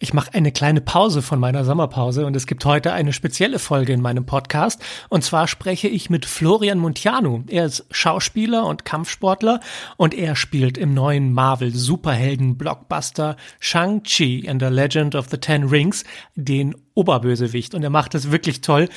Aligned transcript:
Ich 0.00 0.14
mache 0.14 0.32
eine 0.32 0.52
kleine 0.52 0.80
Pause 0.80 1.22
von 1.22 1.40
meiner 1.40 1.64
Sommerpause 1.64 2.24
und 2.24 2.36
es 2.36 2.46
gibt 2.46 2.64
heute 2.64 2.92
eine 2.92 3.12
spezielle 3.12 3.58
Folge 3.58 3.92
in 3.92 4.00
meinem 4.00 4.26
Podcast. 4.26 4.80
Und 5.08 5.24
zwar 5.24 5.48
spreche 5.48 5.88
ich 5.88 6.08
mit 6.08 6.24
Florian 6.24 6.78
Muntianu. 6.78 7.42
Er 7.48 7.64
ist 7.64 7.84
Schauspieler 7.90 8.64
und 8.66 8.84
Kampfsportler 8.84 9.58
und 9.96 10.14
er 10.14 10.36
spielt 10.36 10.78
im 10.78 10.94
neuen 10.94 11.32
Marvel 11.32 11.74
Superhelden 11.74 12.56
Blockbuster 12.56 13.36
Shang-Chi 13.58 14.48
and 14.48 14.62
the 14.62 14.68
Legend 14.68 15.16
of 15.16 15.30
the 15.30 15.38
Ten 15.38 15.64
Rings 15.64 16.04
den 16.36 16.76
Oberbösewicht. 16.94 17.74
Und 17.74 17.82
er 17.82 17.90
macht 17.90 18.14
das 18.14 18.30
wirklich 18.30 18.60
toll. 18.60 18.88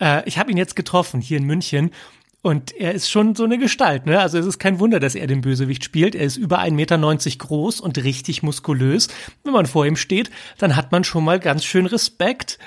Äh, 0.00 0.28
ich 0.28 0.38
habe 0.38 0.50
ihn 0.50 0.56
jetzt 0.56 0.74
getroffen 0.74 1.20
hier 1.20 1.38
in 1.38 1.44
München 1.44 1.92
und 2.42 2.72
er 2.72 2.94
ist 2.94 3.10
schon 3.10 3.34
so 3.34 3.44
eine 3.44 3.58
Gestalt, 3.58 4.06
ne? 4.06 4.20
Also 4.20 4.38
es 4.38 4.46
ist 4.46 4.58
kein 4.58 4.78
Wunder, 4.78 5.00
dass 5.00 5.14
er 5.14 5.26
den 5.26 5.40
Bösewicht 5.40 5.84
spielt. 5.84 6.14
Er 6.14 6.24
ist 6.24 6.36
über 6.36 6.60
1,90 6.60 6.72
Meter 6.72 6.98
groß 7.38 7.80
und 7.80 7.98
richtig 7.98 8.42
muskulös. 8.42 9.08
Wenn 9.42 9.52
man 9.52 9.66
vor 9.66 9.86
ihm 9.86 9.96
steht, 9.96 10.30
dann 10.58 10.76
hat 10.76 10.92
man 10.92 11.02
schon 11.02 11.24
mal 11.24 11.40
ganz 11.40 11.64
schön 11.64 11.86
Respekt. 11.86 12.58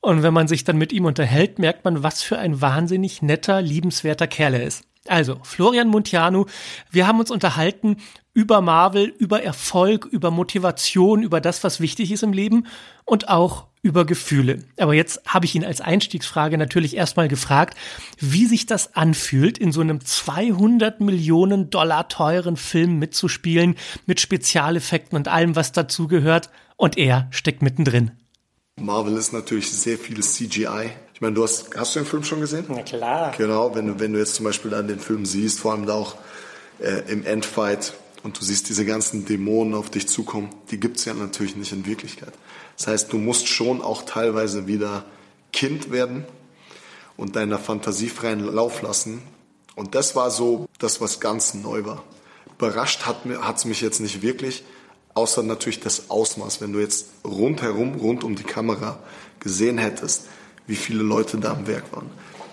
Und 0.00 0.24
wenn 0.24 0.34
man 0.34 0.48
sich 0.48 0.64
dann 0.64 0.76
mit 0.76 0.92
ihm 0.92 1.04
unterhält, 1.04 1.60
merkt 1.60 1.84
man, 1.84 2.02
was 2.02 2.22
für 2.22 2.38
ein 2.38 2.60
wahnsinnig 2.60 3.22
netter, 3.22 3.62
liebenswerter 3.62 4.26
Kerl 4.26 4.54
er 4.54 4.64
ist. 4.64 4.84
Also, 5.06 5.38
Florian 5.42 5.88
Muntianu, 5.88 6.46
wir 6.90 7.06
haben 7.06 7.20
uns 7.20 7.30
unterhalten 7.30 7.96
über 8.34 8.60
Marvel, 8.60 9.14
über 9.18 9.42
Erfolg, 9.42 10.04
über 10.06 10.30
Motivation, 10.30 11.22
über 11.22 11.40
das, 11.40 11.62
was 11.62 11.80
wichtig 11.80 12.10
ist 12.10 12.22
im 12.22 12.32
Leben 12.32 12.66
und 13.04 13.28
auch 13.28 13.66
über 13.82 14.04
Gefühle. 14.04 14.64
Aber 14.78 14.94
jetzt 14.94 15.20
habe 15.26 15.44
ich 15.44 15.54
ihn 15.56 15.64
als 15.64 15.80
Einstiegsfrage 15.80 16.56
natürlich 16.56 16.96
erstmal 16.96 17.26
gefragt, 17.26 17.76
wie 18.18 18.46
sich 18.46 18.66
das 18.66 18.94
anfühlt, 18.94 19.58
in 19.58 19.72
so 19.72 19.80
einem 19.80 20.04
200 20.04 21.00
Millionen 21.00 21.68
Dollar 21.68 22.08
teuren 22.08 22.56
Film 22.56 23.00
mitzuspielen, 23.00 23.76
mit 24.06 24.20
Spezialeffekten 24.20 25.16
und 25.16 25.26
allem, 25.26 25.56
was 25.56 25.72
dazugehört. 25.72 26.50
Und 26.76 26.96
er 26.96 27.28
steckt 27.30 27.62
mittendrin. 27.62 28.12
Marvel 28.80 29.16
ist 29.16 29.32
natürlich 29.32 29.70
sehr 29.70 29.98
viel 29.98 30.22
CGI. 30.22 30.90
Ich 31.14 31.20
meine, 31.20 31.34
du 31.34 31.42
hast, 31.42 31.76
hast 31.76 31.94
du 31.94 32.00
den 32.00 32.06
Film 32.06 32.24
schon 32.24 32.40
gesehen? 32.40 32.64
Na 32.68 32.82
klar. 32.82 33.32
Genau, 33.36 33.74
wenn 33.74 33.86
du, 33.86 34.00
wenn 34.00 34.12
du 34.12 34.18
jetzt 34.18 34.36
zum 34.36 34.44
Beispiel 34.44 34.74
an 34.74 34.88
den 34.88 34.98
Film 34.98 35.26
siehst, 35.26 35.60
vor 35.60 35.72
allem 35.72 35.86
da 35.86 35.94
auch 35.94 36.16
äh, 36.80 37.02
im 37.08 37.24
Endfight 37.24 37.94
und 38.22 38.38
du 38.38 38.44
siehst 38.44 38.68
diese 38.68 38.84
ganzen 38.84 39.24
Dämonen 39.24 39.74
auf 39.74 39.90
dich 39.90 40.08
zukommen, 40.08 40.50
die 40.70 40.78
gibt's 40.78 41.04
ja 41.04 41.14
natürlich 41.14 41.56
nicht 41.56 41.72
in 41.72 41.86
Wirklichkeit. 41.86 42.32
Das 42.76 42.86
heißt, 42.86 43.12
du 43.12 43.18
musst 43.18 43.48
schon 43.48 43.82
auch 43.82 44.02
teilweise 44.02 44.66
wieder 44.66 45.04
Kind 45.52 45.90
werden 45.90 46.24
und 47.16 47.36
deiner 47.36 47.58
Fantasie 47.58 48.08
freien 48.08 48.40
Lauf 48.40 48.82
lassen. 48.82 49.22
Und 49.74 49.94
das 49.94 50.16
war 50.16 50.30
so 50.30 50.68
das, 50.78 51.00
was 51.00 51.20
ganz 51.20 51.54
neu 51.54 51.84
war. 51.84 52.04
Überrascht 52.58 53.04
hat 53.06 53.26
es 53.56 53.64
mich 53.64 53.80
jetzt 53.80 54.00
nicht 54.00 54.22
wirklich, 54.22 54.62
außer 55.14 55.42
natürlich 55.42 55.80
das 55.80 56.10
Ausmaß. 56.10 56.60
Wenn 56.60 56.72
du 56.72 56.78
jetzt 56.78 57.06
rundherum, 57.24 57.96
rund 57.96 58.22
um 58.22 58.36
die 58.36 58.44
Kamera 58.44 59.00
gesehen 59.40 59.78
hättest, 59.78 60.26
wie 60.66 60.76
viele 60.76 61.02
Leute 61.02 61.38
da 61.38 61.52
am 61.52 61.66
Werk 61.66 61.92
waren, 61.92 62.08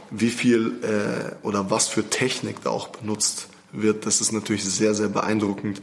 wie 0.10 0.32
viel 0.32 0.80
äh, 0.84 1.46
oder 1.46 1.70
was 1.70 1.88
für 1.88 2.10
Technik 2.10 2.64
da 2.64 2.72
auch 2.72 2.88
benutzt 2.88 3.50
wird, 3.72 4.06
das 4.06 4.22
ist 4.22 4.32
natürlich 4.32 4.64
sehr, 4.64 4.94
sehr 4.94 5.10
beeindruckend. 5.10 5.82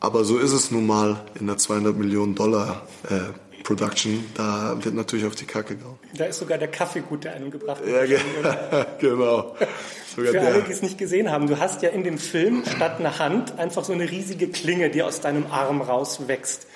Aber 0.00 0.24
so 0.24 0.38
ist 0.38 0.52
es 0.52 0.70
nun 0.70 0.86
mal 0.86 1.20
in 1.38 1.46
der 1.46 1.58
200 1.58 1.96
Millionen 1.96 2.34
Dollar 2.34 2.86
äh, 3.08 3.20
Production. 3.62 4.24
Da 4.34 4.76
wird 4.82 4.94
natürlich 4.94 5.24
auf 5.26 5.34
die 5.34 5.44
Kacke 5.44 5.76
gehauen. 5.76 5.98
Da 6.16 6.24
ist 6.24 6.38
sogar 6.38 6.58
der 6.58 6.68
Kaffee 6.68 7.00
gut, 7.00 7.24
der 7.24 7.34
einem 7.34 7.50
gebracht 7.50 7.84
wird. 7.84 8.10
Ja, 8.10 8.86
genau. 9.00 9.56
Sogar 10.14 10.32
Für 10.32 10.32
der. 10.32 10.46
alle, 10.46 10.62
die 10.62 10.72
es 10.72 10.82
nicht 10.82 10.98
gesehen 10.98 11.30
haben, 11.30 11.46
du 11.46 11.58
hast 11.58 11.82
ja 11.82 11.90
in 11.90 12.04
dem 12.04 12.18
Film 12.18 12.64
statt 12.64 12.98
einer 12.98 13.18
Hand 13.18 13.58
einfach 13.58 13.84
so 13.84 13.92
eine 13.92 14.10
riesige 14.10 14.48
Klinge, 14.48 14.90
die 14.90 15.02
aus 15.02 15.20
deinem 15.20 15.46
Arm 15.46 15.80
rauswächst. 15.80 16.66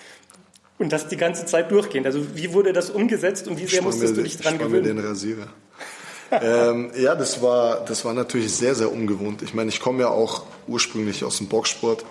Und 0.78 0.92
das 0.92 1.08
die 1.08 1.16
ganze 1.16 1.46
Zeit 1.46 1.70
durchgehend. 1.70 2.06
Also 2.06 2.36
wie 2.36 2.52
wurde 2.52 2.72
das 2.72 2.90
umgesetzt 2.90 3.48
und 3.48 3.58
wie 3.58 3.66
sehr 3.66 3.82
musstest 3.82 4.14
mir, 4.14 4.22
du 4.22 4.22
dich 4.22 4.36
dran 4.36 4.58
gewöhnen? 4.58 4.82
Mir 4.82 4.94
den 4.94 4.98
Rasierer. 4.98 5.48
Ähm, 6.30 6.90
ja, 6.96 7.14
das 7.14 7.42
war, 7.42 7.84
das 7.84 8.04
war 8.04 8.12
natürlich 8.12 8.52
sehr, 8.52 8.74
sehr 8.74 8.92
ungewohnt. 8.92 9.42
Ich 9.42 9.54
meine, 9.54 9.68
ich 9.68 9.80
komme 9.80 10.00
ja 10.00 10.08
auch 10.08 10.44
ursprünglich 10.66 11.24
aus 11.24 11.38
dem 11.38 11.48
Boxsport 11.48 12.04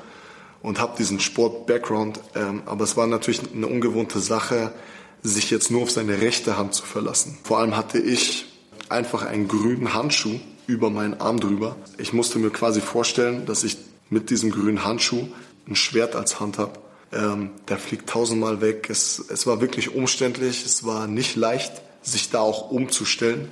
und 0.62 0.80
habe 0.80 0.96
diesen 0.98 1.20
Sport-Background. 1.20 2.20
Ähm, 2.36 2.64
aber 2.66 2.84
es 2.84 2.98
war 2.98 3.08
natürlich 3.08 3.42
eine 3.54 3.68
ungewohnte 3.68 4.20
Sache, 4.20 4.72
sich 5.22 5.50
jetzt 5.50 5.72
nur 5.72 5.84
auf 5.84 5.92
seine 5.92 6.22
rechte 6.22 6.58
Hand 6.58 6.74
zu 6.74 6.86
verlassen. 6.86 7.38
Vor 7.44 7.59
allem 7.59 7.75
hatte 7.75 7.98
ich 8.00 8.46
einfach 8.90 9.25
einen 9.25 9.48
grünen 9.48 9.94
Handschuh 9.94 10.40
über 10.68 10.90
meinen 10.90 11.20
Arm 11.20 11.40
drüber. 11.40 11.75
Ich 11.98 12.14
musste 12.14 12.40
mir 12.40 12.50
quasi 12.50 12.81
vorstellen, 12.81 13.46
dass 13.46 13.64
ich 13.64 13.78
mit 14.09 14.30
diesem 14.30 14.52
grünen 14.52 14.84
Handschuh 14.84 15.28
ein 15.68 15.75
Schwert 15.75 16.16
als 16.16 16.40
Hand 16.40 16.58
habe. 16.58 16.74
Ähm, 17.12 17.52
der 17.68 17.78
fliegt 17.78 18.09
tausendmal 18.09 18.62
weg. 18.62 18.88
Es, 18.90 19.24
es 19.30 19.48
war 19.48 19.62
wirklich 19.62 19.94
umständlich. 19.96 20.66
Es 20.66 20.86
war 20.86 21.08
nicht 21.08 21.36
leicht, 21.36 21.72
sich 22.02 22.30
da 22.30 22.40
auch 22.40 22.72
umzustellen. 22.72 23.50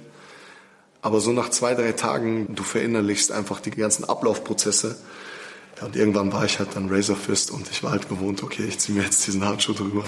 Aber 1.03 1.19
so 1.19 1.31
nach 1.33 1.49
zwei, 1.49 1.75
drei 1.75 1.91
Tagen, 1.91 2.55
du 2.55 2.63
verinnerlichst 2.63 3.31
einfach 3.31 3.59
die 3.59 3.71
ganzen 3.71 4.05
Ablaufprozesse 4.05 4.95
ja, 5.79 5.85
und 5.85 5.95
irgendwann 5.95 6.31
war 6.31 6.45
ich 6.45 6.59
halt 6.59 6.69
dann 6.75 6.89
Razor 6.89 7.15
Fist 7.15 7.51
und 7.51 7.69
ich 7.69 7.83
war 7.83 7.91
halt 7.91 8.07
gewohnt, 8.09 8.41
okay, 8.41 8.63
ich 8.67 8.79
ziehe 8.79 8.97
mir 8.97 9.03
jetzt 9.03 9.25
diesen 9.27 9.45
Handschuh 9.45 9.73
drüber. 9.73 10.03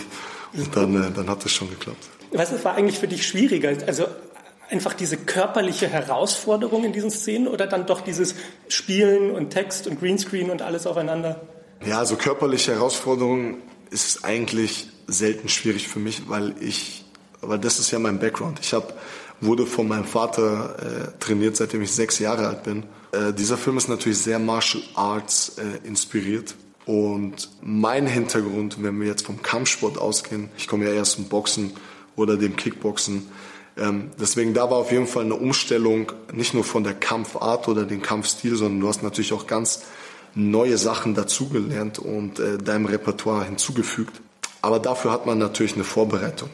Und 0.53 0.75
dann, 0.75 0.95
äh, 0.95 1.11
dann 1.11 1.29
hat 1.29 1.45
es 1.45 1.51
schon 1.51 1.69
geklappt. 1.69 2.03
Was 2.31 2.63
war 2.63 2.75
eigentlich 2.75 2.99
für 2.99 3.07
dich 3.07 3.27
schwieriger? 3.27 3.75
Also 3.87 4.05
einfach 4.69 4.93
diese 4.93 5.17
körperliche 5.17 5.87
Herausforderung 5.87 6.85
in 6.85 6.93
diesen 6.93 7.11
Szenen 7.11 7.47
oder 7.47 7.67
dann 7.67 7.85
doch 7.85 8.01
dieses 8.01 8.35
Spielen 8.67 9.31
und 9.31 9.49
Text 9.49 9.87
und 9.87 9.99
Greenscreen 9.99 10.49
und 10.49 10.61
alles 10.61 10.87
aufeinander? 10.87 11.41
Ja, 11.85 11.99
also 11.99 12.15
körperliche 12.15 12.73
Herausforderung 12.73 13.57
ist 13.89 14.23
eigentlich 14.23 14.87
selten 15.07 15.49
schwierig 15.49 15.87
für 15.87 15.99
mich, 15.99 16.29
weil 16.29 16.55
ich, 16.61 17.05
weil 17.41 17.59
das 17.59 17.79
ist 17.79 17.91
ja 17.91 17.99
mein 17.99 18.19
Background. 18.19 18.59
Ich 18.61 18.73
habe 18.73 18.93
wurde 19.41 19.65
von 19.65 19.87
meinem 19.87 20.05
Vater 20.05 20.75
äh, 20.79 21.19
trainiert, 21.19 21.57
seitdem 21.57 21.81
ich 21.81 21.91
sechs 21.91 22.19
Jahre 22.19 22.47
alt 22.47 22.63
bin. 22.63 22.83
Äh, 23.11 23.33
dieser 23.33 23.57
Film 23.57 23.77
ist 23.77 23.89
natürlich 23.89 24.19
sehr 24.19 24.39
Martial 24.39 24.83
Arts 24.95 25.57
äh, 25.57 25.87
inspiriert. 25.87 26.55
Und 26.85 27.49
mein 27.61 28.05
Hintergrund, 28.05 28.81
wenn 28.83 28.99
wir 28.99 29.07
jetzt 29.07 29.25
vom 29.25 29.41
Kampfsport 29.41 29.97
ausgehen, 29.97 30.49
ich 30.57 30.67
komme 30.67 30.85
ja 30.85 30.91
erst 30.91 31.13
zum 31.13 31.25
Boxen 31.25 31.73
oder 32.15 32.37
dem 32.37 32.55
Kickboxen, 32.55 33.27
ähm, 33.77 34.11
deswegen 34.19 34.53
da 34.53 34.69
war 34.69 34.77
auf 34.77 34.91
jeden 34.91 35.07
Fall 35.07 35.25
eine 35.25 35.35
Umstellung, 35.35 36.11
nicht 36.31 36.53
nur 36.53 36.63
von 36.63 36.83
der 36.83 36.93
Kampfart 36.93 37.67
oder 37.67 37.83
dem 37.83 38.01
Kampfstil, 38.01 38.55
sondern 38.55 38.79
du 38.79 38.87
hast 38.87 39.03
natürlich 39.03 39.33
auch 39.33 39.47
ganz 39.47 39.83
neue 40.33 40.77
Sachen 40.77 41.13
dazugelernt 41.13 41.99
und 41.99 42.39
äh, 42.39 42.57
deinem 42.57 42.85
Repertoire 42.85 43.45
hinzugefügt. 43.45 44.21
Aber 44.61 44.79
dafür 44.79 45.11
hat 45.11 45.25
man 45.25 45.37
natürlich 45.37 45.75
eine 45.75 45.83
Vorbereitung 45.83 46.49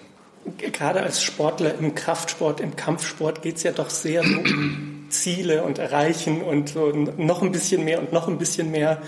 gerade 0.57 1.01
als 1.01 1.21
Sportler 1.21 1.75
im 1.77 1.95
Kraftsport, 1.95 2.59
im 2.59 2.75
Kampfsport 2.75 3.41
geht 3.41 3.57
es 3.57 3.63
ja 3.63 3.71
doch 3.71 3.89
sehr 3.89 4.23
so 4.23 4.37
um 4.37 5.05
Ziele 5.09 5.63
und 5.63 5.79
Erreichen 5.79 6.41
und 6.41 6.69
so 6.69 6.91
noch 6.91 7.41
ein 7.41 7.51
bisschen 7.51 7.83
mehr 7.83 7.99
und 7.99 8.13
noch 8.13 8.27
ein 8.27 8.37
bisschen 8.37 8.71
mehr. 8.71 9.01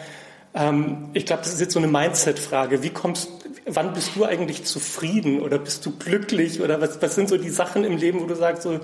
Ähm, 0.54 1.10
ich 1.14 1.26
glaube, 1.26 1.44
das 1.44 1.54
ist 1.54 1.62
jetzt 1.62 1.74
so 1.74 1.80
eine 1.80 1.88
Mindset-Frage. 1.88 2.84
Wie 2.84 2.90
kommst, 2.90 3.30
wann 3.66 3.94
bist 3.94 4.12
du 4.16 4.26
eigentlich 4.26 4.66
zufrieden 4.66 5.42
oder 5.42 5.58
bist 5.58 5.86
du 5.86 5.98
glücklich 5.98 6.62
oder 6.62 6.82
was, 6.82 7.02
was 7.02 7.16
sind 7.16 7.30
so 7.30 7.38
die 7.38 7.50
Sachen 7.50 7.84
im 7.84 7.98
Leben, 7.98 8.22
wo 8.22 8.26
du 8.26 8.36
sagst, 8.36 8.64
so, 8.64 8.80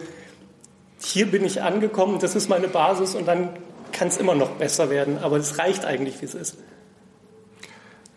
hier 1.01 1.25
bin 1.27 1.45
ich 1.45 1.61
angekommen, 1.61 2.19
das 2.19 2.35
ist 2.35 2.49
meine 2.49 2.67
Basis 2.67 3.15
und 3.15 3.27
dann 3.27 3.49
kann 3.91 4.07
es 4.07 4.17
immer 4.17 4.35
noch 4.35 4.51
besser 4.51 4.89
werden, 4.89 5.17
aber 5.17 5.37
es 5.37 5.57
reicht 5.57 5.85
eigentlich, 5.85 6.21
wie 6.21 6.25
es 6.25 6.35
ist. 6.35 6.57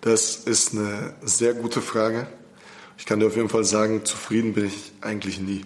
Das 0.00 0.36
ist 0.36 0.72
eine 0.72 1.14
sehr 1.22 1.54
gute 1.54 1.81
Frage. 1.81 2.26
Ich 2.98 3.06
kann 3.06 3.20
dir 3.20 3.26
auf 3.26 3.36
jeden 3.36 3.48
Fall 3.48 3.64
sagen, 3.64 4.04
zufrieden 4.04 4.54
bin 4.54 4.66
ich 4.66 4.92
eigentlich 5.00 5.41
nie. 5.41 5.64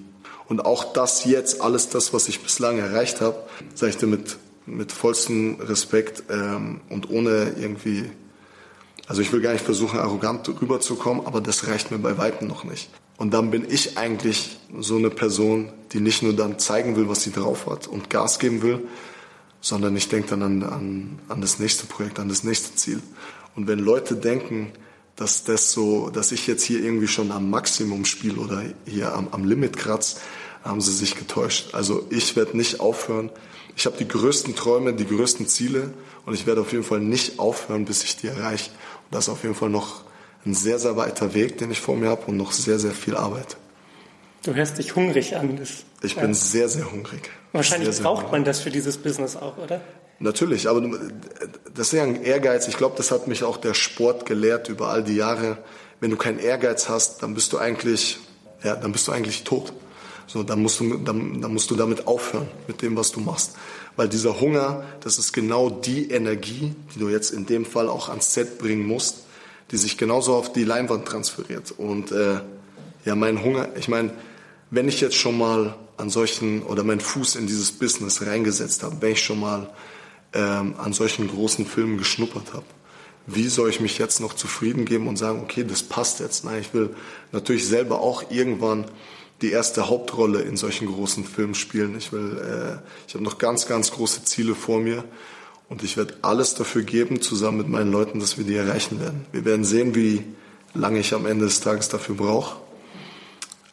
Und 0.48 0.64
auch 0.64 0.92
das 0.92 1.24
jetzt, 1.24 1.60
alles 1.60 1.88
das, 1.88 2.12
was 2.12 2.28
ich 2.28 2.40
bislang 2.40 2.78
erreicht 2.78 3.20
habe, 3.20 3.36
sage 3.74 3.90
ich 3.90 3.98
dir 3.98 4.06
mit, 4.06 4.36
mit 4.64 4.92
vollstem 4.92 5.60
Respekt 5.60 6.24
ähm, 6.30 6.80
und 6.88 7.10
ohne 7.10 7.54
irgendwie, 7.58 8.04
also 9.08 9.22
ich 9.22 9.32
will 9.32 9.40
gar 9.40 9.52
nicht 9.52 9.64
versuchen, 9.64 9.98
arrogant 9.98 10.48
rüberzukommen, 10.48 11.26
aber 11.26 11.40
das 11.40 11.66
reicht 11.66 11.90
mir 11.90 11.98
bei 11.98 12.16
Weitem 12.16 12.46
noch 12.46 12.64
nicht. 12.64 12.90
Und 13.16 13.32
dann 13.32 13.50
bin 13.50 13.66
ich 13.68 13.96
eigentlich 13.96 14.58
so 14.78 14.96
eine 14.96 15.10
Person, 15.10 15.72
die 15.92 16.00
nicht 16.00 16.22
nur 16.22 16.34
dann 16.34 16.58
zeigen 16.58 16.96
will, 16.96 17.08
was 17.08 17.22
sie 17.22 17.32
drauf 17.32 17.66
hat 17.66 17.86
und 17.86 18.10
Gas 18.10 18.38
geben 18.38 18.62
will, 18.62 18.86
sondern 19.60 19.96
ich 19.96 20.08
denke 20.08 20.28
dann 20.30 20.42
an, 20.42 20.62
an, 20.62 21.18
an 21.28 21.40
das 21.40 21.58
nächste 21.58 21.86
Projekt, 21.86 22.18
an 22.18 22.28
das 22.28 22.44
nächste 22.44 22.76
Ziel. 22.76 23.02
Und 23.56 23.66
wenn 23.66 23.78
Leute 23.78 24.16
denken, 24.16 24.72
dass 25.16 25.44
das 25.44 25.72
so, 25.72 26.10
dass 26.10 26.30
ich 26.30 26.46
jetzt 26.46 26.62
hier 26.62 26.82
irgendwie 26.82 27.08
schon 27.08 27.32
am 27.32 27.50
Maximum 27.50 28.04
spiele 28.04 28.36
oder 28.36 28.62
hier 28.86 29.14
am, 29.14 29.28
am 29.32 29.44
Limit 29.44 29.76
kratze, 29.76 30.18
haben 30.62 30.80
sie 30.80 30.92
sich 30.92 31.16
getäuscht. 31.16 31.74
Also 31.74 32.06
ich 32.10 32.36
werde 32.36 32.56
nicht 32.56 32.80
aufhören. 32.80 33.30
Ich 33.76 33.86
habe 33.86 33.96
die 33.96 34.06
größten 34.06 34.54
Träume, 34.54 34.92
die 34.94 35.06
größten 35.06 35.46
Ziele 35.46 35.92
und 36.26 36.34
ich 36.34 36.46
werde 36.46 36.60
auf 36.60 36.72
jeden 36.72 36.84
Fall 36.84 37.00
nicht 37.00 37.38
aufhören, 37.38 37.84
bis 37.84 38.04
ich 38.04 38.16
die 38.16 38.28
erreiche. 38.28 38.70
Und 38.70 39.14
das 39.14 39.24
ist 39.24 39.28
auf 39.30 39.42
jeden 39.42 39.54
Fall 39.54 39.70
noch 39.70 40.02
ein 40.44 40.54
sehr, 40.54 40.78
sehr 40.78 40.96
weiter 40.96 41.34
Weg, 41.34 41.58
den 41.58 41.70
ich 41.70 41.80
vor 41.80 41.96
mir 41.96 42.08
habe 42.08 42.26
und 42.26 42.36
noch 42.36 42.52
sehr, 42.52 42.78
sehr 42.78 42.92
viel 42.92 43.16
Arbeit. 43.16 43.56
Du 44.42 44.54
hörst 44.54 44.78
dich 44.78 44.94
hungrig 44.94 45.34
an. 45.34 45.56
Das, 45.56 45.84
ich 46.02 46.14
bin 46.14 46.34
sehr, 46.34 46.68
sehr 46.68 46.90
hungrig. 46.92 47.30
Wahrscheinlich 47.52 47.94
sehr, 47.94 48.04
braucht 48.04 48.30
man 48.30 48.44
das 48.44 48.60
für 48.60 48.70
dieses 48.70 48.96
Business 48.96 49.34
auch, 49.34 49.56
oder? 49.58 49.80
Natürlich, 50.18 50.68
aber 50.68 50.82
das 51.74 51.88
ist 51.88 51.92
ja 51.92 52.04
ein 52.04 52.22
Ehrgeiz. 52.22 52.68
Ich 52.68 52.76
glaube, 52.76 52.94
das 52.96 53.10
hat 53.10 53.28
mich 53.28 53.44
auch 53.44 53.58
der 53.58 53.74
Sport 53.74 54.24
gelehrt 54.24 54.68
über 54.68 54.88
all 54.88 55.04
die 55.04 55.16
Jahre. 55.16 55.58
wenn 56.00 56.10
du 56.10 56.16
keinen 56.16 56.38
Ehrgeiz 56.38 56.88
hast, 56.88 57.22
dann 57.22 57.34
bist 57.34 57.52
du 57.52 57.58
eigentlich, 57.58 58.18
ja, 58.62 58.76
dann 58.76 58.92
bist 58.92 59.08
du 59.08 59.12
eigentlich 59.12 59.44
tot. 59.44 59.72
So, 60.26 60.42
dann 60.42 60.60
musst 60.60 60.80
du, 60.80 60.96
dann, 60.98 61.40
dann 61.40 61.52
musst 61.52 61.70
du 61.70 61.76
damit 61.76 62.06
aufhören, 62.06 62.48
mit 62.66 62.82
dem, 62.82 62.96
was 62.96 63.12
du 63.12 63.20
machst. 63.20 63.56
Weil 63.94 64.08
dieser 64.08 64.40
Hunger, 64.40 64.84
das 65.00 65.18
ist 65.18 65.32
genau 65.32 65.70
die 65.70 66.10
Energie, 66.10 66.74
die 66.94 66.98
du 66.98 67.08
jetzt 67.08 67.30
in 67.30 67.46
dem 67.46 67.64
Fall 67.64 67.88
auch 67.88 68.08
ans 68.08 68.34
Set 68.34 68.58
bringen 68.58 68.86
musst, 68.86 69.24
die 69.70 69.76
sich 69.76 69.96
genauso 69.96 70.34
auf 70.34 70.52
die 70.52 70.64
Leinwand 70.64 71.06
transferiert. 71.06 71.72
Und 71.76 72.12
äh, 72.12 72.40
ja, 73.04 73.14
mein 73.14 73.42
Hunger, 73.42 73.68
ich 73.76 73.88
meine, 73.88 74.10
wenn 74.70 74.88
ich 74.88 75.00
jetzt 75.00 75.16
schon 75.16 75.38
mal 75.38 75.76
an 75.96 76.10
solchen 76.10 76.62
oder 76.62 76.84
meinen 76.84 77.00
Fuß 77.00 77.36
in 77.36 77.46
dieses 77.46 77.72
Business 77.72 78.26
reingesetzt 78.26 78.82
habe, 78.82 78.96
wenn 79.00 79.12
ich 79.12 79.22
schon 79.22 79.40
mal 79.40 79.70
ähm, 80.36 80.74
an 80.78 80.92
solchen 80.92 81.28
großen 81.28 81.66
Filmen 81.66 81.98
geschnuppert 81.98 82.52
habe, 82.52 82.66
wie 83.26 83.48
soll 83.48 83.70
ich 83.70 83.80
mich 83.80 83.98
jetzt 83.98 84.20
noch 84.20 84.34
zufrieden 84.34 84.84
geben 84.84 85.08
und 85.08 85.16
sagen, 85.16 85.40
okay, 85.42 85.64
das 85.64 85.82
passt 85.82 86.20
jetzt? 86.20 86.44
Nein, 86.44 86.60
ich 86.60 86.72
will 86.72 86.94
natürlich 87.32 87.66
selber 87.66 88.00
auch 88.00 88.30
irgendwann 88.30 88.84
die 89.42 89.50
erste 89.50 89.88
Hauptrolle 89.88 90.42
in 90.42 90.56
solchen 90.56 90.86
großen 90.86 91.24
Filmen 91.24 91.54
spielen. 91.54 91.96
Ich 91.98 92.12
will, 92.12 92.38
äh, 92.38 92.88
ich 93.08 93.14
habe 93.14 93.24
noch 93.24 93.38
ganz, 93.38 93.66
ganz 93.66 93.90
große 93.90 94.24
Ziele 94.24 94.54
vor 94.54 94.80
mir 94.80 95.04
und 95.68 95.82
ich 95.82 95.96
werde 95.96 96.14
alles 96.22 96.54
dafür 96.54 96.82
geben, 96.82 97.20
zusammen 97.20 97.58
mit 97.58 97.68
meinen 97.68 97.90
Leuten, 97.90 98.20
dass 98.20 98.38
wir 98.38 98.44
die 98.44 98.54
erreichen 98.54 99.00
werden. 99.00 99.26
Wir 99.32 99.44
werden 99.44 99.64
sehen, 99.64 99.94
wie 99.94 100.22
lange 100.72 101.00
ich 101.00 101.12
am 101.12 101.26
Ende 101.26 101.46
des 101.46 101.60
Tages 101.60 101.88
dafür 101.88 102.14
brauche, 102.14 102.56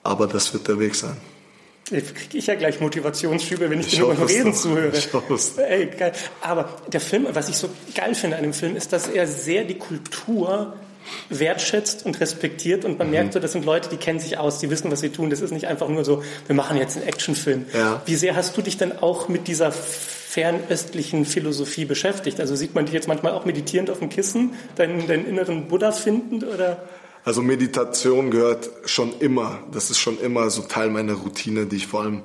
aber 0.02 0.28
das 0.28 0.54
wird 0.54 0.68
der 0.68 0.80
Weg 0.80 0.96
sein. 0.96 1.18
Jetzt 1.92 2.16
kriege 2.16 2.38
ich 2.38 2.48
ja 2.48 2.56
gleich 2.56 2.80
Motivationsschübe, 2.80 3.70
wenn 3.70 3.80
ich, 3.80 3.88
ich 3.88 3.96
dir 3.96 4.00
nur 4.02 4.16
beim 4.16 4.26
Reden 4.26 4.54
zuhöre. 4.54 4.92
Ey, 5.58 5.88
geil. 5.88 6.14
Aber 6.42 6.78
der 6.92 7.02
Film, 7.02 7.28
was 7.32 7.50
ich 7.50 7.58
so 7.58 7.70
geil 7.94 8.16
finde 8.16 8.38
an 8.38 8.44
dem 8.44 8.54
Film, 8.54 8.76
ist, 8.76 8.94
dass 8.94 9.08
er 9.08 9.28
sehr 9.28 9.64
die 9.66 9.78
Kultur 9.78 10.74
wertschätzt 11.30 12.06
und 12.06 12.20
respektiert 12.22 12.86
und 12.86 12.98
man 12.98 13.08
mhm. 13.08 13.14
merkt 13.14 13.34
so, 13.34 13.40
das 13.40 13.52
sind 13.52 13.66
Leute, 13.66 13.90
die 13.90 13.98
kennen 13.98 14.20
sich 14.20 14.38
aus, 14.38 14.60
die 14.60 14.70
wissen, 14.70 14.92
was 14.92 15.02
sie 15.02 15.10
tun. 15.10 15.30
Das 15.30 15.42
ist 15.42 15.52
nicht 15.52 15.68
einfach 15.68 15.90
nur 15.90 16.06
so, 16.06 16.24
wir 16.48 16.56
machen 16.56 16.78
jetzt 16.78 16.96
einen 16.96 17.08
Actionfilm. 17.08 17.66
Ja. 17.74 18.02
Wie 18.06 18.16
sehr 18.16 18.36
hast 18.36 18.56
du 18.56 18.62
dich 18.62 18.78
denn 18.78 18.98
auch 19.00 19.28
mit 19.28 19.48
dieser 19.48 19.72
fernöstlichen 19.72 21.26
Philosophie 21.26 21.86
beschäftigt? 21.86 22.40
Also 22.40 22.56
sieht 22.56 22.76
man 22.76 22.86
dich 22.86 22.94
jetzt 22.94 23.08
manchmal 23.08 23.34
auch 23.34 23.46
meditierend 23.46 23.90
auf 23.90 24.00
dem 24.00 24.10
Kissen, 24.10 24.54
deinen, 24.76 25.08
deinen 25.08 25.28
inneren 25.28 25.68
Buddha 25.68 25.92
findend 25.92 26.46
oder? 26.46 26.84
Also 27.26 27.42
Meditation 27.42 28.32
gehört 28.32 28.70
schon 28.86 29.14
immer, 29.20 29.60
das 29.72 29.90
ist 29.90 30.00
schon 30.00 30.20
immer 30.20 30.50
so 30.50 30.64
Teil 30.64 30.90
meiner 30.90 31.14
Routine, 31.14 31.66
die 31.66 31.78
ich 31.78 31.88
vor 31.88 32.02
allem 32.02 32.22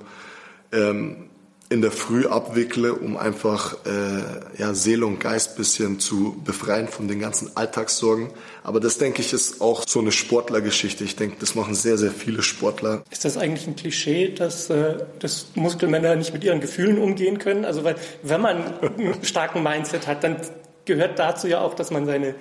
ähm, 0.73 1.29
in 1.71 1.83
der 1.83 1.91
Früh 1.91 2.27
abwickle, 2.27 2.95
um 2.95 3.17
einfach 3.17 3.77
äh, 3.85 4.61
ja, 4.61 4.73
Seele 4.73 5.05
und 5.05 5.21
Geist 5.21 5.57
bisschen 5.57 6.01
zu 6.01 6.41
befreien 6.45 6.89
von 6.89 7.09
den 7.09 7.21
ganzen 7.21 7.57
Alltagssorgen. 7.57 8.31
Aber 8.65 8.81
das, 8.81 8.97
denke 8.97 9.21
ich, 9.21 9.33
ist 9.33 9.61
auch 9.61 9.85
so 9.87 10.01
eine 10.01 10.11
Sportlergeschichte. 10.11 11.05
Ich 11.05 11.15
denke, 11.15 11.37
das 11.39 11.55
machen 11.55 11.75
sehr, 11.75 11.99
sehr 11.99 12.11
viele 12.11 12.43
Sportler. 12.43 13.03
Ist 13.11 13.25
das 13.25 13.37
eigentlich 13.37 13.67
ein 13.67 13.77
Klischee, 13.77 14.31
dass, 14.31 14.71
äh, 14.71 14.97
dass 15.19 15.49
Muskelmänner 15.55 16.17
nicht 16.17 16.33
mit 16.33 16.43
ihren 16.43 16.61
Gefühlen 16.61 16.99
umgehen 16.99 17.39
können? 17.39 17.67
Also 17.67 17.85
weil 17.85 17.97
wenn 18.23 18.41
man 18.41 18.79
einen 18.81 19.23
starken 19.23 19.63
Mindset 19.63 20.07
hat, 20.07 20.25
dann 20.25 20.39
gehört 20.87 21.19
dazu 21.19 21.49
ja 21.49 21.61
auch, 21.61 21.75
dass 21.75 21.91
man 21.91 22.07
seine 22.07 22.35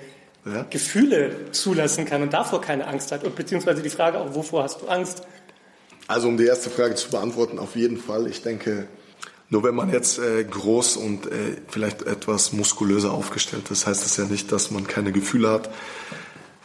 ja? 0.53 0.65
Gefühle 0.69 1.51
zulassen 1.51 2.05
kann 2.05 2.21
und 2.21 2.33
davor 2.33 2.61
keine 2.61 2.87
Angst 2.87 3.11
hat. 3.11 3.23
Und 3.23 3.35
beziehungsweise 3.35 3.81
die 3.81 3.89
Frage 3.89 4.19
auch, 4.19 4.33
wovor 4.35 4.63
hast 4.63 4.81
du 4.81 4.87
Angst? 4.87 5.23
Also 6.07 6.27
um 6.27 6.37
die 6.37 6.45
erste 6.45 6.69
Frage 6.69 6.95
zu 6.95 7.09
beantworten, 7.09 7.59
auf 7.59 7.75
jeden 7.75 7.97
Fall. 7.97 8.27
Ich 8.27 8.41
denke, 8.41 8.87
nur 9.49 9.63
wenn 9.63 9.75
man 9.75 9.91
jetzt 9.91 10.19
äh, 10.19 10.43
groß 10.43 10.97
und 10.97 11.27
äh, 11.27 11.57
vielleicht 11.67 12.03
etwas 12.03 12.53
muskulöser 12.53 13.11
aufgestellt 13.11 13.71
ist, 13.71 13.87
heißt 13.87 14.03
das 14.03 14.17
ja 14.17 14.25
nicht, 14.25 14.51
dass 14.51 14.71
man 14.71 14.87
keine 14.87 15.11
Gefühle 15.11 15.49
hat. 15.49 15.69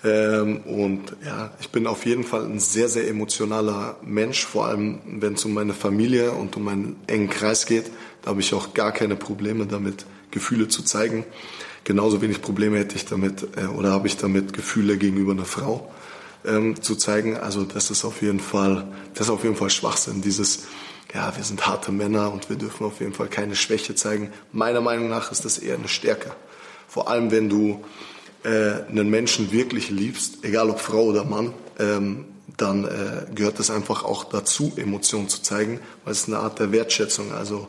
Ähm, 0.04 0.62
und 0.62 1.16
ja, 1.24 1.52
ich 1.60 1.70
bin 1.70 1.86
auf 1.86 2.06
jeden 2.06 2.24
Fall 2.24 2.44
ein 2.44 2.58
sehr, 2.58 2.88
sehr 2.88 3.08
emotionaler 3.08 3.96
Mensch, 4.02 4.44
vor 4.44 4.66
allem 4.66 4.98
wenn 5.06 5.34
es 5.34 5.44
um 5.44 5.54
meine 5.54 5.74
Familie 5.74 6.32
und 6.32 6.56
um 6.56 6.64
meinen 6.64 6.96
engen 7.06 7.30
Kreis 7.30 7.66
geht. 7.66 7.90
Da 8.22 8.30
habe 8.30 8.40
ich 8.40 8.52
auch 8.54 8.74
gar 8.74 8.92
keine 8.92 9.14
Probleme 9.14 9.66
damit, 9.66 10.04
Gefühle 10.32 10.66
zu 10.66 10.82
zeigen. 10.82 11.24
Genauso 11.84 12.22
wenig 12.22 12.42
Probleme 12.42 12.78
hätte 12.78 12.96
ich 12.96 13.04
damit 13.04 13.46
äh, 13.56 13.66
oder 13.66 13.90
habe 13.90 14.06
ich 14.06 14.16
damit, 14.16 14.52
Gefühle 14.52 14.96
gegenüber 14.96 15.32
einer 15.32 15.44
Frau 15.44 15.92
ähm, 16.44 16.80
zu 16.80 16.96
zeigen. 16.96 17.36
Also 17.36 17.64
das 17.64 17.90
ist 17.90 18.04
auf 18.04 18.22
jeden 18.22 18.40
Fall, 18.40 18.86
das 19.14 19.26
ist 19.26 19.32
auf 19.32 19.42
jeden 19.44 19.56
Fall 19.56 19.70
Schwachsinn. 19.70 20.22
Dieses 20.22 20.64
ja, 21.14 21.36
wir 21.36 21.44
sind 21.44 21.66
harte 21.66 21.92
Männer 21.92 22.32
und 22.32 22.48
wir 22.48 22.56
dürfen 22.56 22.86
auf 22.86 23.00
jeden 23.00 23.12
Fall 23.12 23.28
keine 23.28 23.54
Schwäche 23.54 23.94
zeigen. 23.94 24.32
Meiner 24.50 24.80
Meinung 24.80 25.08
nach 25.08 25.30
ist 25.30 25.44
das 25.44 25.58
eher 25.58 25.74
eine 25.74 25.88
Stärke. 25.88 26.34
Vor 26.88 27.08
allem, 27.08 27.30
wenn 27.30 27.48
du 27.48 27.84
äh, 28.44 28.88
einen 28.88 29.10
Menschen 29.10 29.52
wirklich 29.52 29.90
liebst, 29.90 30.38
egal 30.42 30.70
ob 30.70 30.80
Frau 30.80 31.04
oder 31.04 31.24
Mann, 31.24 31.52
ähm, 31.78 32.24
dann 32.56 32.84
äh, 32.84 33.26
gehört 33.34 33.60
es 33.60 33.70
einfach 33.70 34.04
auch 34.04 34.24
dazu, 34.24 34.72
Emotionen 34.76 35.28
zu 35.28 35.42
zeigen, 35.42 35.80
weil 36.04 36.12
es 36.12 36.20
ist 36.20 36.28
eine 36.28 36.38
Art 36.38 36.58
der 36.58 36.72
Wertschätzung. 36.72 37.32
Also 37.32 37.68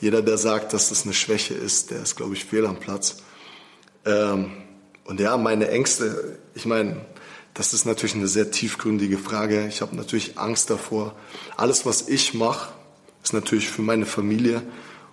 jeder, 0.00 0.22
der 0.22 0.38
sagt, 0.38 0.72
dass 0.72 0.88
das 0.88 1.04
eine 1.04 1.14
Schwäche 1.14 1.54
ist, 1.54 1.90
der 1.90 2.02
ist, 2.02 2.16
glaube 2.16 2.34
ich, 2.34 2.44
fehl 2.44 2.66
am 2.66 2.76
Platz. 2.76 3.16
Ähm, 4.04 4.52
und 5.04 5.20
ja, 5.20 5.36
meine 5.36 5.68
Ängste, 5.68 6.38
ich 6.54 6.66
meine, 6.66 6.96
das 7.54 7.72
ist 7.72 7.84
natürlich 7.84 8.14
eine 8.14 8.26
sehr 8.26 8.50
tiefgründige 8.50 9.18
Frage. 9.18 9.66
Ich 9.68 9.80
habe 9.80 9.94
natürlich 9.94 10.38
Angst 10.38 10.70
davor. 10.70 11.14
Alles, 11.56 11.86
was 11.86 12.08
ich 12.08 12.34
mache, 12.34 12.72
ist 13.22 13.32
natürlich 13.32 13.68
für 13.68 13.82
meine 13.82 14.06
Familie 14.06 14.62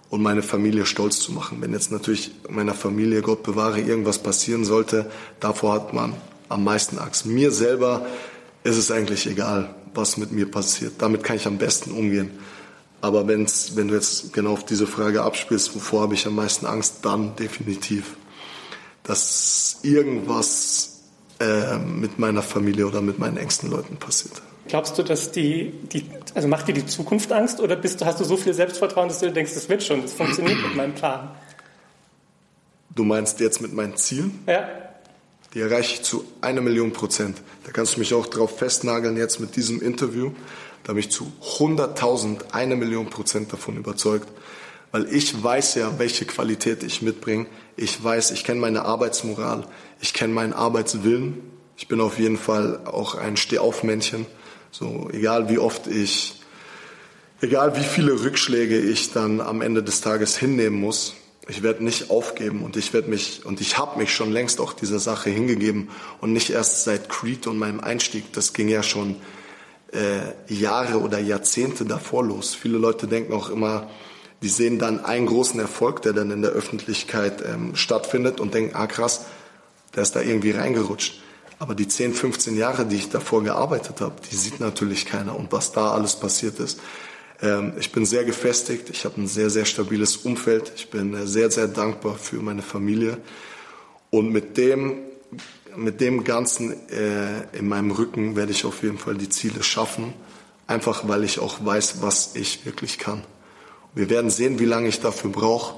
und 0.10 0.22
meine 0.22 0.42
Familie 0.42 0.86
stolz 0.86 1.20
zu 1.20 1.32
machen. 1.32 1.62
Wenn 1.62 1.72
jetzt 1.72 1.92
natürlich 1.92 2.32
meiner 2.50 2.74
Familie, 2.74 3.22
Gott 3.22 3.44
bewahre, 3.44 3.80
irgendwas 3.80 4.20
passieren 4.20 4.66
sollte, 4.66 5.10
davor 5.40 5.74
hat 5.74 5.94
man 5.94 6.14
am 6.50 6.64
meisten 6.64 6.98
Angst. 6.98 7.26
Mir 7.26 7.52
selber 7.52 8.06
ist 8.64 8.78
es 8.78 8.92
eigentlich 8.92 9.28
egal, 9.28 9.74
was 9.94 10.18
mit 10.18 10.32
mir 10.32 10.50
passiert. 10.50 10.94
Damit 10.98 11.24
kann 11.24 11.38
ich 11.38 11.48
am 11.48 11.58
besten 11.58 11.92
umgehen. 11.92 12.32
Aber 13.02 13.28
wenn's, 13.28 13.76
wenn 13.76 13.88
du 13.88 13.96
jetzt 13.96 14.34
genau 14.34 14.54
auf 14.54 14.66
diese 14.66 14.86
Frage 14.86 15.24
abspielst, 15.24 15.76
wovor 15.76 16.02
habe 16.02 16.14
ich 16.14 16.28
am 16.28 16.36
meisten 16.36 16.66
Angst, 16.66 16.98
dann 17.04 17.36
definitiv, 17.36 18.16
dass 19.04 19.80
irgendwas 19.84 21.02
äh, 21.40 21.78
mit 21.78 22.20
meiner 22.20 22.42
Familie 22.42 22.88
oder 22.88 23.02
mit 23.02 23.20
meinen 23.20 23.38
engsten 23.38 23.70
Leuten 23.70 23.98
passiert. 23.98 24.42
Glaubst 24.68 24.98
du, 24.98 25.04
dass 25.04 25.32
die, 25.32 25.74
die, 25.92 26.06
also 26.36 26.48
macht 26.48 26.68
dir 26.68 26.74
die 26.74 26.86
Zukunft 26.86 27.32
Angst 27.32 27.60
oder 27.60 27.76
bist 27.76 28.04
hast 28.06 28.20
du 28.20 28.24
so 28.24 28.38
viel 28.38 28.54
Selbstvertrauen, 28.54 29.10
dass 29.10 29.20
du 29.20 29.32
denkst, 29.32 29.54
das 29.54 29.68
wird 29.68 29.84
schon, 29.84 30.02
das 30.04 30.14
funktioniert 30.14 30.62
mit 30.62 30.76
meinem 30.76 30.94
Plan? 30.94 31.32
Du 32.94 33.04
meinst 33.04 33.40
jetzt 33.40 33.62
mit 33.62 33.74
meinen 33.74 33.96
Zielen? 33.98 34.40
Ja. 34.48 34.70
Die 35.54 35.60
erreiche 35.60 35.96
ich 35.96 36.02
zu 36.04 36.24
einer 36.40 36.62
Million 36.62 36.94
Prozent. 36.94 37.42
Da 37.66 37.72
kannst 37.72 37.96
du 37.96 38.00
mich 38.00 38.14
auch 38.14 38.28
drauf 38.28 38.58
festnageln 38.58 39.18
jetzt 39.18 39.40
mit 39.40 39.56
diesem 39.56 39.82
Interview. 39.82 40.32
Da 40.84 40.94
bin 40.94 41.00
ich 41.00 41.12
zu 41.12 41.32
100.000, 41.58 42.52
eine 42.52 42.76
Million 42.76 43.10
Prozent 43.10 43.52
davon 43.52 43.78
überzeugt. 43.78 44.28
Weil 44.92 45.14
ich 45.14 45.42
weiß 45.42 45.76
ja, 45.76 45.98
welche 46.00 46.26
Qualität 46.26 46.84
ich 46.84 47.02
mitbringe. 47.02 47.46
Ich 47.78 48.04
weiß, 48.04 48.32
ich 48.32 48.44
kenne 48.44 48.60
meine 48.60 48.84
Arbeitsmoral. 48.84 49.66
Ich 50.02 50.14
kenne 50.14 50.34
meinen 50.34 50.54
Arbeitswillen. 50.54 51.40
Ich 51.78 51.88
bin 51.88 52.02
auf 52.02 52.20
jeden 52.20 52.38
Fall 52.38 52.82
auch 52.86 53.16
ein 53.16 53.38
Stehaufmännchen. 53.38 54.26
So, 54.72 55.10
egal 55.12 55.50
wie 55.50 55.60
oft 55.60 55.88
ich, 55.88 56.42
egal 57.42 57.76
wie 57.76 57.84
viele 57.84 58.24
Rückschläge 58.24 58.80
ich 58.80 59.12
dann 59.14 59.42
am 59.42 59.62
Ende 59.62 59.84
des 59.84 60.02
Tages 60.02 60.38
hinnehmen 60.38 60.80
muss, 60.80 61.14
ich 61.48 61.64
werde 61.64 61.84
nicht 61.84 62.10
aufgeben 62.10 62.64
und 62.64 62.78
ich 62.78 62.94
werde 62.94 63.10
mich 63.10 63.46
und 63.46 63.60
ich 63.62 63.78
habe 63.78 63.98
mich 64.00 64.14
schon 64.14 64.32
längst 64.32 64.62
auch 64.62 64.74
dieser 64.74 65.00
Sache 65.00 65.30
hingegeben 65.30 65.90
und 66.22 66.34
nicht 66.34 66.52
erst 66.52 66.84
seit 66.84 67.10
Creed 67.10 67.48
und 67.48 67.58
meinem 67.58 67.80
Einstieg. 67.80 68.32
Das 68.34 68.54
ging 68.54 68.70
ja 68.70 68.84
schon 68.84 69.16
äh, 69.92 70.54
Jahre 70.54 71.00
oder 71.00 71.20
Jahrzehnte 71.20 71.84
davor 71.84 72.24
los. 72.24 72.54
Viele 72.54 72.78
Leute 72.78 73.08
denken 73.08 73.34
auch 73.34 73.50
immer, 73.50 73.90
die 74.42 74.50
sehen 74.50 74.80
dann 74.80 75.06
einen 75.06 75.28
großen 75.28 75.60
Erfolg, 75.60 76.02
der 76.02 76.14
dann 76.14 76.32
in 76.32 76.42
der 76.42 76.52
Öffentlichkeit 76.52 77.44
ähm, 77.46 77.76
stattfindet 77.76 78.40
und 78.40 78.54
denken, 78.54 78.76
ah 78.76 78.88
krass, 78.88 79.26
der 79.96 80.04
ist 80.04 80.16
da 80.16 80.22
irgendwie 80.22 80.52
reingerutscht. 80.52 81.22
Aber 81.60 81.76
die 81.76 81.88
10, 81.88 82.14
15 82.14 82.58
Jahre, 82.58 82.86
die 82.86 82.96
ich 82.96 83.10
davor 83.10 83.44
gearbeitet 83.44 84.02
habe, 84.02 84.16
die 84.32 84.36
sieht 84.36 84.60
natürlich 84.60 85.06
keiner 85.06 85.38
und 85.38 85.52
was 85.52 85.72
da 85.72 85.92
alles 85.92 86.16
passiert 86.16 86.60
ist. 86.60 86.80
Ähm, 87.42 87.74
ich 87.80 87.92
bin 87.92 88.06
sehr 88.06 88.24
gefestigt, 88.24 88.90
ich 88.90 89.06
habe 89.06 89.22
ein 89.22 89.28
sehr, 89.28 89.52
sehr 89.52 89.66
stabiles 89.66 90.18
Umfeld, 90.18 90.72
ich 90.76 90.90
bin 90.90 91.14
äh, 91.14 91.28
sehr, 91.28 91.52
sehr 91.52 91.68
dankbar 91.68 92.16
für 92.16 92.38
meine 92.38 92.64
Familie 92.64 93.18
und 94.10 94.32
mit 94.32 94.58
dem, 94.58 94.98
mit 95.76 96.02
dem 96.02 96.24
Ganzen 96.24 96.74
äh, 96.90 97.58
in 97.58 97.68
meinem 97.68 97.92
Rücken 97.92 98.36
werde 98.36 98.52
ich 98.52 98.66
auf 98.66 98.82
jeden 98.82 98.98
Fall 98.98 99.16
die 99.16 99.30
Ziele 99.30 99.62
schaffen, 99.62 100.14
einfach 100.66 101.08
weil 101.08 101.24
ich 101.24 101.40
auch 101.40 101.64
weiß, 101.64 102.02
was 102.02 102.36
ich 102.36 102.66
wirklich 102.66 102.98
kann. 102.98 103.24
Wir 103.94 104.10
werden 104.10 104.30
sehen, 104.30 104.60
wie 104.60 104.66
lange 104.66 104.88
ich 104.88 105.02
dafür 105.02 105.32
brauche, 105.32 105.76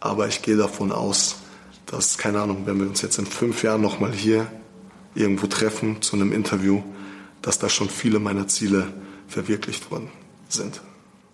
aber 0.00 0.28
ich 0.28 0.42
gehe 0.42 0.56
davon 0.56 0.92
aus, 0.92 1.36
dass, 1.86 2.16
keine 2.16 2.40
Ahnung, 2.40 2.62
wenn 2.66 2.78
wir 2.78 2.86
uns 2.86 3.02
jetzt 3.02 3.18
in 3.18 3.26
fünf 3.26 3.62
Jahren 3.62 3.80
nochmal 3.80 4.12
hier 4.12 4.46
irgendwo 5.14 5.46
treffen 5.46 6.00
zu 6.00 6.16
einem 6.16 6.32
Interview, 6.32 6.82
dass 7.42 7.58
da 7.58 7.68
schon 7.68 7.88
viele 7.88 8.18
meiner 8.18 8.46
Ziele 8.46 8.92
verwirklicht 9.26 9.90
worden 9.90 10.10
sind. 10.48 10.80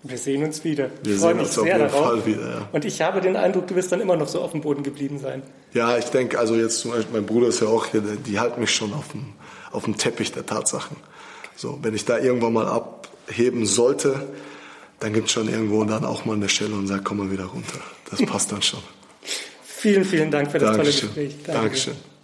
Wir 0.03 0.17
sehen 0.17 0.45
uns 0.45 0.65
wieder. 0.65 0.91
Wir 1.03 1.15
ich 1.15 1.21
freue 1.21 1.35
mich 1.35 1.49
sehr 1.49 1.79
darauf. 1.79 2.07
Fall 2.07 2.27
wieder, 2.27 2.49
ja. 2.49 2.69
Und 2.73 2.85
ich 2.85 3.03
habe 3.03 3.21
den 3.21 3.37
Eindruck, 3.37 3.67
du 3.67 3.75
wirst 3.75 3.91
dann 3.91 4.01
immer 4.01 4.17
noch 4.17 4.29
so 4.29 4.41
auf 4.41 4.53
dem 4.53 4.61
Boden 4.61 4.83
geblieben 4.83 5.19
sein. 5.19 5.43
Ja, 5.75 5.99
ich 5.99 6.07
denke, 6.07 6.39
also 6.39 6.55
jetzt 6.55 6.81
zum 6.81 6.93
Beispiel, 6.93 7.15
mein 7.15 7.27
Bruder 7.27 7.49
ist 7.49 7.61
ja 7.61 7.67
auch 7.67 7.87
hier, 7.87 8.01
die 8.01 8.39
halten 8.39 8.61
mich 8.61 8.71
schon 8.71 8.95
auf 8.95 9.09
dem, 9.09 9.27
auf 9.73 9.85
dem 9.85 9.99
Teppich 9.99 10.33
der 10.33 10.47
Tatsachen. 10.47 10.97
So, 11.57 11.79
wenn 11.83 11.95
ich 11.95 12.05
da 12.05 12.17
irgendwann 12.17 12.53
mal 12.53 12.69
abheben 12.69 13.67
sollte, 13.67 14.29
dann 15.01 15.13
gibt 15.13 15.27
es 15.27 15.33
schon 15.33 15.49
irgendwo 15.49 15.85
dann 15.85 16.05
auch 16.05 16.25
mal 16.25 16.35
eine 16.35 16.49
Stelle 16.49 16.75
und 16.75 16.87
sagt, 16.87 17.05
komm 17.05 17.19
mal 17.19 17.31
wieder 17.31 17.45
runter. 17.45 17.81
Das 18.11 18.25
passt 18.27 18.53
dann 18.53 18.63
schon. 18.63 18.81
vielen, 19.63 20.05
vielen 20.05 20.31
Dank 20.31 20.51
für 20.51 20.59
das 20.59 20.77
Dankeschön. 20.77 21.09
tolle 21.15 21.27
Gespräch. 21.27 21.45
Danke 21.45 21.61
Dankeschön. 21.63 22.18